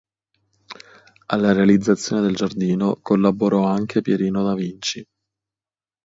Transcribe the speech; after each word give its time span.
Alla 1.27 1.51
realizzazione 1.51 2.23
del 2.23 2.33
giardino 2.33 2.95
collaborò 3.03 3.67
anche 3.67 4.01
Pierino 4.01 4.41
da 4.41 4.55
Vinci. 4.55 5.05